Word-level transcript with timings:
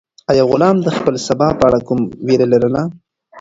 آیا 0.31 0.43
غلام 0.51 0.75
د 0.81 0.87
خپل 0.97 1.15
سبا 1.27 1.47
په 1.59 1.63
اړه 1.69 1.79
کومه 1.87 2.05
وېره 2.25 2.47
لرله؟ 2.53 2.81